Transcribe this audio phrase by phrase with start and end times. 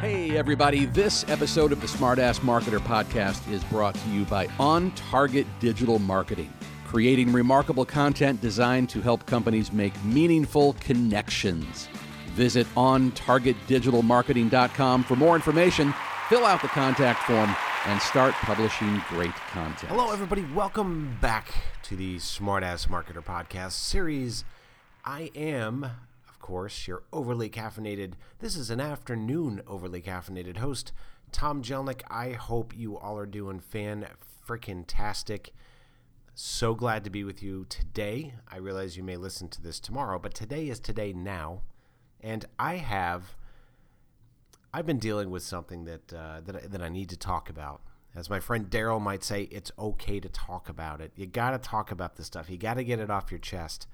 [0.00, 0.86] Hey, everybody.
[0.86, 5.98] This episode of the Smartass Marketer podcast is brought to you by On Target Digital
[5.98, 6.50] Marketing,
[6.86, 11.90] creating remarkable content designed to help companies make meaningful connections.
[12.28, 15.92] Visit OnTargetDigitalMarketing.com for more information,
[16.30, 19.92] fill out the contact form, and start publishing great content.
[19.92, 20.46] Hello, everybody.
[20.54, 24.44] Welcome back to the Smartass Marketer podcast series.
[25.04, 25.90] I am
[26.40, 30.92] course, your overly caffeinated, this is an afternoon overly caffeinated host,
[31.30, 32.02] Tom Jelnick.
[32.10, 34.06] I hope you all are doing fan
[34.46, 35.52] freaking tastic.
[36.34, 38.34] So glad to be with you today.
[38.48, 41.62] I realize you may listen to this tomorrow, but today is today now.
[42.20, 43.36] And I have,
[44.72, 47.82] I've been dealing with something that, uh, that, that I need to talk about.
[48.14, 51.12] As my friend Daryl might say, it's okay to talk about it.
[51.14, 52.50] You got to talk about this stuff.
[52.50, 53.86] You got to get it off your chest.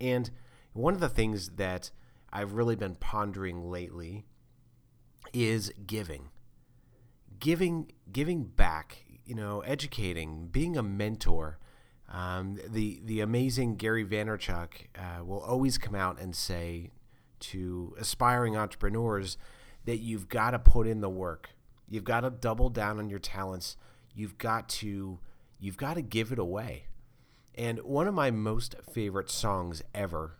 [0.00, 0.30] And
[0.74, 1.90] one of the things that
[2.32, 4.26] I've really been pondering lately
[5.32, 6.28] is giving.
[7.38, 11.58] Giving giving back, you know, educating, being a mentor.
[12.12, 16.90] Um, the the amazing Gary Vaynerchuk uh, will always come out and say
[17.40, 19.38] to aspiring entrepreneurs
[19.84, 21.50] that you've got to put in the work.
[21.88, 23.76] You've got to double down on your talents.
[24.14, 25.20] You've got to
[25.60, 26.86] you've got to give it away.
[27.54, 30.38] And one of my most favorite songs ever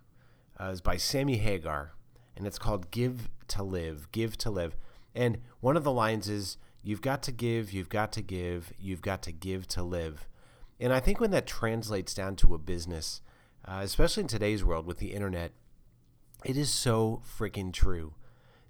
[0.60, 1.92] uh, is by Sammy Hagar,
[2.36, 4.10] and it's called Give to Live.
[4.12, 4.76] Give to Live.
[5.14, 9.00] And one of the lines is, You've got to give, you've got to give, you've
[9.00, 10.28] got to give to live.
[10.78, 13.22] And I think when that translates down to a business,
[13.66, 15.52] uh, especially in today's world with the internet,
[16.44, 18.12] it is so freaking true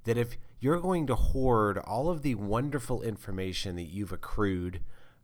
[0.04, 4.80] that if you're going to hoard all of the wonderful information that you've accrued,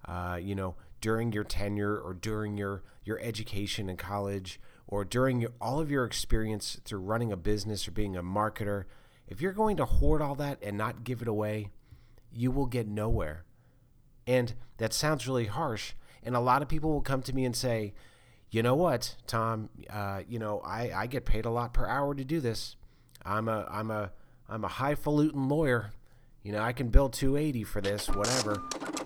[0.07, 5.41] uh, you know, during your tenure or during your, your education in college or during
[5.41, 8.85] your, all of your experience through running a business or being a marketer,
[9.29, 11.71] if you're going to hoard all that and not give it away,
[12.33, 13.45] you will get nowhere.
[14.27, 15.93] And that sounds really harsh.
[16.23, 17.95] And a lot of people will come to me and say,
[18.51, 22.15] you know what, Tom, uh, you know, I, I get paid a lot per hour
[22.15, 22.77] to do this.
[23.25, 24.11] I'm a, I'm a,
[24.49, 25.93] I'm a highfalutin lawyer.
[26.43, 28.63] You know, I can bill 280 for this, whatever.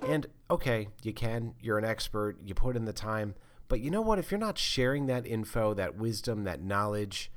[0.09, 3.35] And okay, you can, you're an expert, you put in the time.
[3.75, 4.21] But you know what?
[4.21, 7.33] If you're not sharing that info, that wisdom, that knowledge,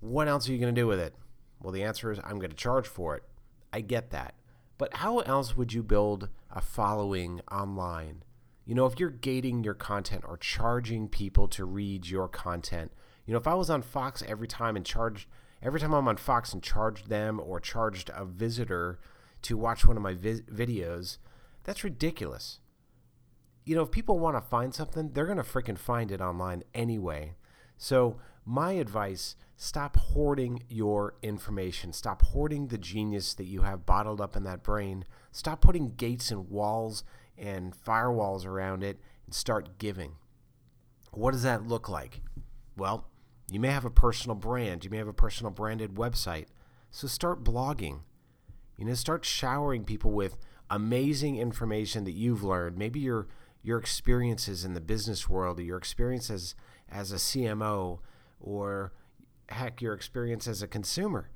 [0.00, 1.14] what else are you going to do with it?
[1.62, 3.22] Well, the answer is I'm going to charge for it.
[3.72, 4.34] I get that.
[4.76, 8.22] But how else would you build a following online?
[8.66, 12.92] You know, if you're gating your content or charging people to read your content,
[13.24, 15.26] you know, if I was on Fox every time and charged
[15.62, 18.98] every time I'm on Fox and charged them or charged a visitor
[19.40, 21.16] to watch one of my vi- videos,
[21.64, 22.60] that's ridiculous
[23.68, 26.62] you know, if people want to find something, they're going to freaking find it online
[26.72, 27.34] anyway.
[27.76, 31.92] So, my advice stop hoarding your information.
[31.92, 35.04] Stop hoarding the genius that you have bottled up in that brain.
[35.32, 37.04] Stop putting gates and walls
[37.36, 40.12] and firewalls around it and start giving.
[41.12, 42.22] What does that look like?
[42.74, 43.06] Well,
[43.50, 46.46] you may have a personal brand, you may have a personal branded website.
[46.90, 48.00] So, start blogging.
[48.78, 50.38] You know, start showering people with
[50.70, 52.78] amazing information that you've learned.
[52.78, 53.26] Maybe you're
[53.62, 56.54] your experiences in the business world or your experiences
[56.90, 57.98] as a CMO
[58.40, 58.92] or
[59.48, 61.30] heck, your experience as a consumer.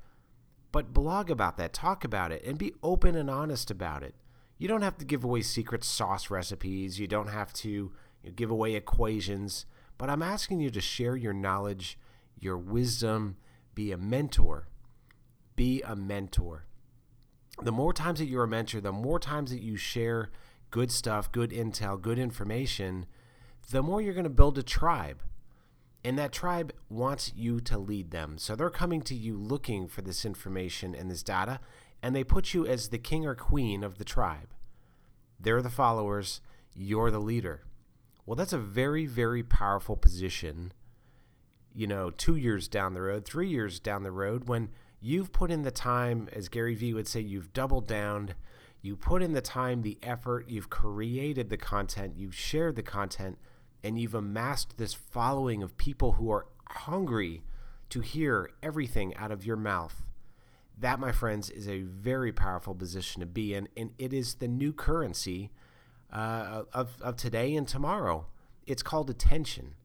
[0.71, 4.15] But blog about that, talk about it, and be open and honest about it.
[4.57, 7.91] You don't have to give away secret sauce recipes, you don't have to you
[8.23, 9.65] know, give away equations,
[9.97, 11.99] but I'm asking you to share your knowledge,
[12.39, 13.37] your wisdom,
[13.75, 14.67] be a mentor.
[15.55, 16.65] Be a mentor.
[17.61, 20.31] The more times that you're a mentor, the more times that you share
[20.73, 23.05] good stuff, good intel, good information,
[23.69, 25.21] the more you're going to build a tribe.
[26.03, 28.39] And that tribe wants you to lead them.
[28.39, 31.59] So they're coming to you looking for this information and this data,
[32.01, 34.49] and they put you as the king or queen of the tribe.
[35.39, 36.41] They're the followers,
[36.73, 37.61] you're the leader.
[38.25, 40.73] Well, that's a very, very powerful position,
[41.71, 44.69] you know, two years down the road, three years down the road, when
[44.99, 48.33] you've put in the time, as Gary Vee would say, you've doubled down
[48.83, 53.37] you put in the time, the effort, you've created the content, you've shared the content,
[53.81, 57.43] and you've amassed this following of people who are hungry
[57.89, 60.03] to hear everything out of your mouth.
[60.77, 64.49] That, my friends, is a very powerful position to be in, and it is the
[64.49, 65.49] new currency
[66.11, 68.25] uh, of, of today and tomorrow.
[68.67, 69.75] It's called attention.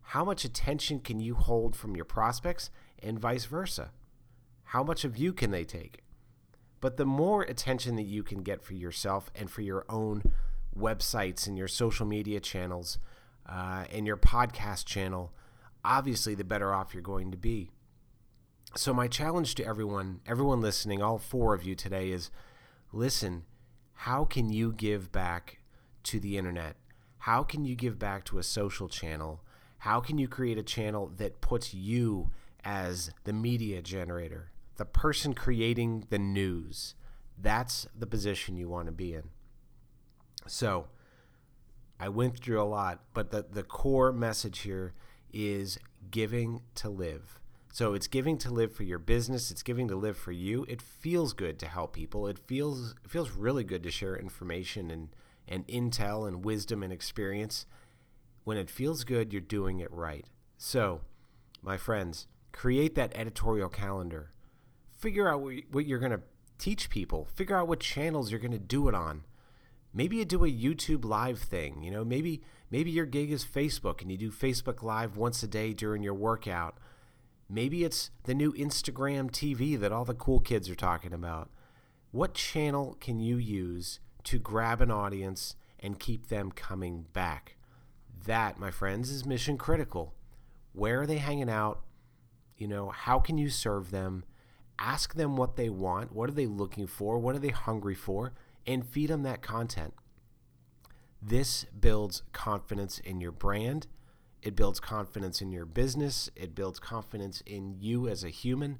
[0.00, 2.70] How much attention can you hold from your prospects,
[3.02, 3.90] and vice versa?
[4.66, 6.04] How much of you can they take?
[6.82, 10.24] But the more attention that you can get for yourself and for your own
[10.76, 12.98] websites and your social media channels
[13.48, 15.32] uh, and your podcast channel,
[15.84, 17.70] obviously, the better off you're going to be.
[18.74, 22.30] So, my challenge to everyone, everyone listening, all four of you today is
[22.92, 23.44] listen,
[23.94, 25.60] how can you give back
[26.02, 26.74] to the internet?
[27.18, 29.44] How can you give back to a social channel?
[29.78, 32.30] How can you create a channel that puts you
[32.64, 36.94] as the media generator, the person creating the news?
[37.38, 39.30] That's the position you want to be in.
[40.46, 40.88] So,
[41.98, 44.92] I went through a lot, but the, the core message here
[45.32, 45.78] is
[46.10, 47.38] giving to live.
[47.72, 50.66] So it's giving to live for your business, it's giving to live for you.
[50.68, 52.26] It feels good to help people.
[52.26, 55.08] It feels it feels really good to share information and,
[55.48, 57.64] and intel and wisdom and experience.
[58.44, 60.26] When it feels good, you're doing it right.
[60.58, 61.00] So,
[61.62, 64.32] my friends, create that editorial calendar.
[65.02, 66.22] Figure out what you're going to
[66.58, 67.28] teach people.
[67.34, 69.24] Figure out what channels you're going to do it on
[69.92, 71.82] maybe you do a YouTube live thing.
[71.82, 75.48] You know, maybe maybe your gig is Facebook and you do Facebook live once a
[75.48, 76.78] day during your workout.
[77.48, 81.50] Maybe it's the new Instagram TV that all the cool kids are talking about.
[82.10, 87.56] What channel can you use to grab an audience and keep them coming back?
[88.24, 90.14] That, my friends, is mission critical.
[90.72, 91.82] Where are they hanging out?
[92.56, 94.24] You know, how can you serve them?
[94.78, 96.12] Ask them what they want.
[96.12, 97.18] What are they looking for?
[97.18, 98.32] What are they hungry for?
[98.66, 99.94] and feed them that content.
[101.20, 103.86] This builds confidence in your brand.
[104.42, 106.30] It builds confidence in your business.
[106.34, 108.78] It builds confidence in you as a human.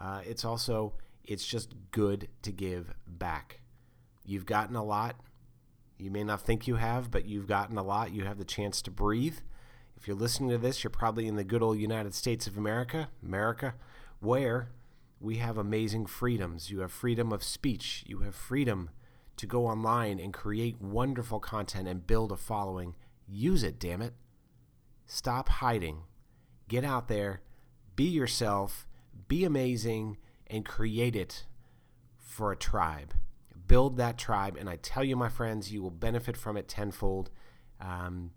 [0.00, 0.94] Uh, it's also,
[1.24, 3.60] it's just good to give back.
[4.24, 5.16] You've gotten a lot.
[5.98, 8.12] You may not think you have, but you've gotten a lot.
[8.12, 9.38] You have the chance to breathe.
[9.96, 13.08] If you're listening to this, you're probably in the good old United States of America,
[13.22, 13.74] America,
[14.20, 14.70] where
[15.24, 16.70] we have amazing freedoms.
[16.70, 18.04] You have freedom of speech.
[18.06, 18.90] You have freedom
[19.38, 22.94] to go online and create wonderful content and build a following.
[23.26, 24.12] Use it, damn it.
[25.06, 26.02] Stop hiding.
[26.68, 27.40] Get out there,
[27.96, 28.86] be yourself,
[29.26, 31.46] be amazing, and create it
[32.18, 33.14] for a tribe.
[33.66, 37.30] Build that tribe, and I tell you, my friends, you will benefit from it tenfold.
[37.80, 38.32] Um,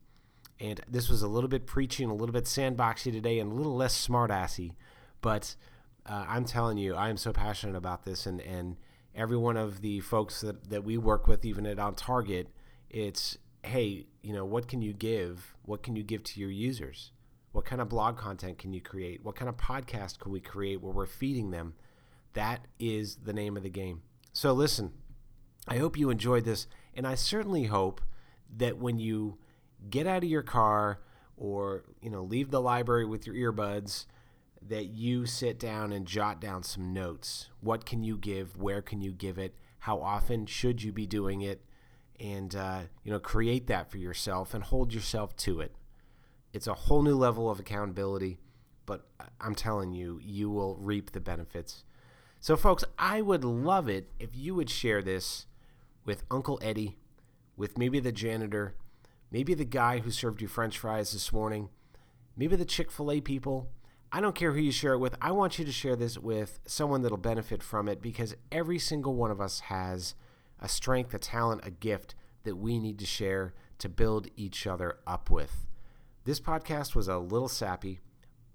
[0.60, 3.56] and this was a little bit preachy and a little bit sandboxy today and a
[3.56, 4.74] little less smartassy,
[5.22, 5.56] but
[6.08, 8.78] uh, I'm telling you, I am so passionate about this, and and
[9.16, 12.50] every one of the folks that, that we work with, even at On Target,
[12.90, 15.56] it's hey, you know, what can you give?
[15.64, 17.12] What can you give to your users?
[17.52, 19.26] What kind of blog content can you create?
[19.26, 21.74] What kind of podcast can we create where we're feeding them?
[22.34, 24.04] That is the name of the game.
[24.32, 24.94] So listen,
[25.68, 28.00] I hope you enjoyed this, and I certainly hope
[28.56, 29.40] that when you
[29.90, 31.00] get out of your car
[31.36, 34.06] or you know leave the library with your earbuds
[34.62, 37.50] that you sit down and jot down some notes.
[37.62, 38.58] What can you give?
[38.58, 39.56] Where can you give it?
[39.80, 41.62] How often should you be doing it?
[42.20, 45.76] And uh, you know, create that for yourself and hold yourself to it.
[46.54, 48.40] It's a whole new level of accountability,
[48.86, 49.08] but
[49.40, 51.84] I'm telling you, you will reap the benefits.
[52.40, 55.46] So, folks, I would love it if you would share this
[56.06, 56.98] with Uncle Eddie,
[57.56, 58.76] with maybe the janitor,
[59.32, 61.70] maybe the guy who served you French fries this morning,
[62.36, 63.70] maybe the Chick fil A people
[64.12, 65.16] I don't care who you share it with.
[65.22, 69.16] I want you to share this with someone that'll benefit from it because every single
[69.16, 70.16] one of us has
[70.60, 74.98] a strength, a talent, a gift that we need to share to build each other
[75.06, 75.68] up with.
[76.24, 78.00] This podcast was a little sappy,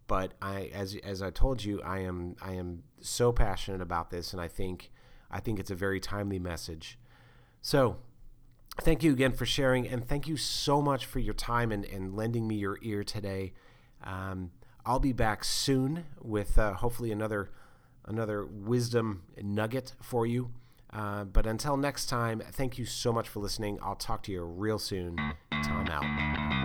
[0.07, 4.33] but I as as I told you, I am I am so passionate about this
[4.33, 4.91] and I think
[5.31, 6.99] I think it's a very timely message.
[7.61, 7.99] So,
[8.81, 12.15] thank you again for sharing and thank you so much for your time and, and
[12.17, 13.53] lending me your ear today.
[14.03, 14.51] Um,
[14.85, 17.51] I'll be back soon with uh, hopefully another
[18.05, 20.51] another wisdom nugget for you.
[20.93, 23.79] Uh, but until next time, thank you so much for listening.
[23.83, 25.17] I'll talk to you real soon.
[25.51, 26.62] Tom out.